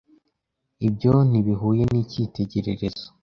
[0.87, 3.05] Ibyo ntibihuye nicyitegererezo.